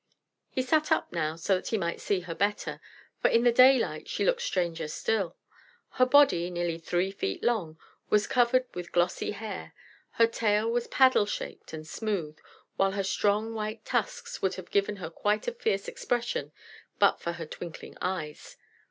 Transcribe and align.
He 0.49 0.63
sat 0.63 0.91
up 0.91 1.13
now 1.13 1.35
so 1.35 1.53
that 1.57 1.67
he 1.67 1.77
might 1.77 2.01
see 2.01 2.21
her 2.21 2.33
better, 2.33 2.81
for 3.19 3.27
in 3.27 3.43
the 3.43 3.51
daylight 3.51 4.09
she 4.09 4.25
looked 4.25 4.41
stranger 4.41 4.87
still. 4.87 5.37
Her 5.91 6.07
body, 6.07 6.49
nearly 6.49 6.79
three 6.79 7.11
feet 7.11 7.43
long, 7.43 7.77
was 8.09 8.25
covered 8.25 8.65
with 8.73 8.91
glossy 8.91 9.29
hair; 9.33 9.75
her 10.13 10.25
tail 10.25 10.67
was 10.71 10.87
paddle 10.87 11.27
shaped 11.27 11.71
and 11.71 11.87
smooth, 11.87 12.39
while 12.77 12.93
her 12.93 13.03
strong 13.03 13.53
white 13.53 13.85
tusks 13.85 14.41
would 14.41 14.55
have 14.55 14.71
given 14.71 14.95
her 14.95 15.11
quite 15.11 15.47
a 15.47 15.51
fierce 15.51 15.87
expression 15.87 16.51
but 16.97 17.19
for 17.21 17.33
her 17.33 17.45
twinkling 17.45 17.95
eyes. 18.01 18.57